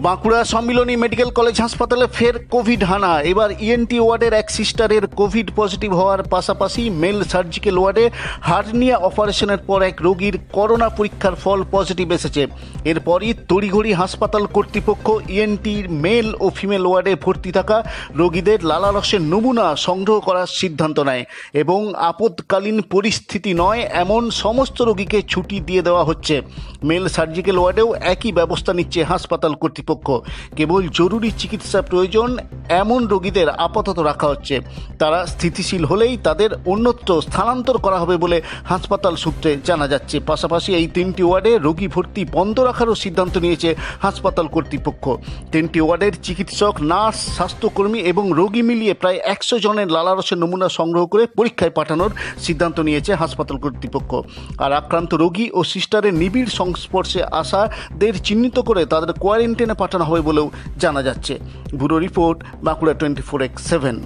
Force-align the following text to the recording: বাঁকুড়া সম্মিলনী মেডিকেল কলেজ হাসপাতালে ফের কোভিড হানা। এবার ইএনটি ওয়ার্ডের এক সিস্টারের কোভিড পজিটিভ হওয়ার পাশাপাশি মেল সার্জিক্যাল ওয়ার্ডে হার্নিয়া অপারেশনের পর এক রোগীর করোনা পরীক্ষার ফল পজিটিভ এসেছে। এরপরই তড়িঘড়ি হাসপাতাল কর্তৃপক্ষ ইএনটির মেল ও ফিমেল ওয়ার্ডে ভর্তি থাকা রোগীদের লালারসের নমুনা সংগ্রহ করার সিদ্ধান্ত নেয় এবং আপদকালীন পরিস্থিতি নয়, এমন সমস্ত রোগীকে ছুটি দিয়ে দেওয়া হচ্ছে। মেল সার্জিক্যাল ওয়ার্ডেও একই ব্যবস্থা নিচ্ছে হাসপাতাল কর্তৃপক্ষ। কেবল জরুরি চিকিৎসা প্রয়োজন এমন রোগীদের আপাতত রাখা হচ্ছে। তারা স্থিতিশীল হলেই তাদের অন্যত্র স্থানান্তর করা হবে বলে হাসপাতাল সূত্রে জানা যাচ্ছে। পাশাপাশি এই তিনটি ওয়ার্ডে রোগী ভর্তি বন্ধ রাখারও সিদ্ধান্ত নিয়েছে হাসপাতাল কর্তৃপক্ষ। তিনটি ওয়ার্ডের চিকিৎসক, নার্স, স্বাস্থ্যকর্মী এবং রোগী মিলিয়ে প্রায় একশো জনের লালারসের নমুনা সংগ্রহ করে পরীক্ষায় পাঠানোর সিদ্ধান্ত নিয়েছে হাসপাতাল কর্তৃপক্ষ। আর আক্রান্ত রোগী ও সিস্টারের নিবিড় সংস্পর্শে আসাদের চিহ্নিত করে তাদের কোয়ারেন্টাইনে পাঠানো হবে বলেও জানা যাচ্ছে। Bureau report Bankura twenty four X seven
বাঁকুড়া 0.00 0.40
সম্মিলনী 0.44 0.94
মেডিকেল 0.96 1.30
কলেজ 1.38 1.56
হাসপাতালে 1.60 2.06
ফের 2.16 2.34
কোভিড 2.50 2.82
হানা। 2.84 3.12
এবার 3.32 3.50
ইএনটি 3.66 3.98
ওয়ার্ডের 4.00 4.32
এক 4.32 4.48
সিস্টারের 4.50 5.04
কোভিড 5.20 5.48
পজিটিভ 5.56 5.90
হওয়ার 5.94 6.20
পাশাপাশি 6.22 6.82
মেল 7.02 7.18
সার্জিক্যাল 7.32 7.76
ওয়ার্ডে 7.78 8.04
হার্নিয়া 8.48 8.96
অপারেশনের 9.08 9.60
পর 9.68 9.82
এক 9.82 9.96
রোগীর 10.02 10.34
করোনা 10.52 10.88
পরীক্ষার 10.88 11.34
ফল 11.42 11.60
পজিটিভ 11.74 12.06
এসেছে। 12.12 12.42
এরপরই 12.84 13.30
তড়িঘড়ি 13.48 13.92
হাসপাতাল 13.92 14.44
কর্তৃপক্ষ 14.46 15.06
ইএনটির 15.28 15.84
মেল 16.04 16.26
ও 16.40 16.46
ফিমেল 16.56 16.84
ওয়ার্ডে 16.86 17.14
ভর্তি 17.24 17.50
থাকা 17.52 17.76
রোগীদের 18.20 18.58
লালারসের 18.64 19.22
নমুনা 19.32 19.66
সংগ্রহ 19.76 20.18
করার 20.20 20.48
সিদ্ধান্ত 20.60 20.98
নেয় 21.00 21.24
এবং 21.62 21.80
আপদকালীন 21.94 22.78
পরিস্থিতি 22.94 23.54
নয়, 23.54 23.80
এমন 24.04 24.22
সমস্ত 24.30 24.78
রোগীকে 24.82 25.18
ছুটি 25.22 25.56
দিয়ে 25.60 25.82
দেওয়া 25.82 26.04
হচ্ছে। 26.04 26.34
মেল 26.88 27.04
সার্জিক্যাল 27.08 27.58
ওয়ার্ডেও 27.58 27.88
একই 27.94 28.32
ব্যবস্থা 28.32 28.72
নিচ্ছে 28.72 29.00
হাসপাতাল 29.04 29.52
কর্তৃপক্ষ। 29.54 29.80
কেবল 30.56 30.82
জরুরি 30.88 31.30
চিকিৎসা 31.32 31.80
প্রয়োজন 31.82 32.28
এমন 32.80 33.00
রোগীদের 33.06 33.48
আপাতত 33.66 33.98
রাখা 33.98 34.26
হচ্ছে। 34.28 34.56
তারা 34.98 35.18
স্থিতিশীল 35.26 35.82
হলেই 35.84 36.14
তাদের 36.26 36.50
অন্যত্র 36.66 37.10
স্থানান্তর 37.22 37.76
করা 37.78 37.98
হবে 37.98 38.16
বলে 38.16 38.38
হাসপাতাল 38.64 39.14
সূত্রে 39.16 39.50
জানা 39.64 39.86
যাচ্ছে। 39.88 40.16
পাশাপাশি 40.20 40.70
এই 40.74 40.86
তিনটি 40.86 41.22
ওয়ার্ডে 41.22 41.52
রোগী 41.58 41.88
ভর্তি 41.88 42.22
বন্ধ 42.36 42.56
রাখারও 42.60 42.94
সিদ্ধান্ত 42.94 43.34
নিয়েছে 43.38 43.70
হাসপাতাল 44.00 44.46
কর্তৃপক্ষ। 44.46 45.04
তিনটি 45.52 45.78
ওয়ার্ডের 45.80 46.14
চিকিৎসক, 46.22 46.74
নার্স, 46.82 47.18
স্বাস্থ্যকর্মী 47.36 48.00
এবং 48.12 48.24
রোগী 48.32 48.62
মিলিয়ে 48.62 48.94
প্রায় 48.94 49.18
একশো 49.34 49.56
জনের 49.58 49.88
লালারসের 49.90 50.38
নমুনা 50.38 50.68
সংগ্রহ 50.68 51.04
করে 51.06 51.24
পরীক্ষায় 51.38 51.70
পাঠানোর 51.70 52.10
সিদ্ধান্ত 52.38 52.76
নিয়েছে 52.80 53.12
হাসপাতাল 53.14 53.56
কর্তৃপক্ষ। 53.56 54.12
আর 54.64 54.70
আক্রান্ত 54.72 55.10
রোগী 55.14 55.46
ও 55.54 55.60
সিস্টারের 55.64 56.14
নিবিড় 56.14 56.50
সংস্পর্শে 56.60 57.20
আসাদের 57.40 58.14
চিহ্নিত 58.26 58.56
করে 58.58 58.82
তাদের 58.86 59.10
কোয়ারেন্টাইনে 59.22 59.74
পাঠানো 59.74 60.04
হবে 60.04 60.20
বলেও 60.20 60.46
জানা 60.78 61.02
যাচ্ছে। 61.02 61.34
Bureau 61.78 61.96
report 61.98 62.38
Bankura 62.62 62.94
twenty 62.94 63.22
four 63.28 63.40
X 63.42 63.62
seven 63.70 63.96